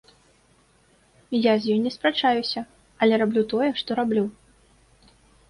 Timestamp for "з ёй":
1.65-1.77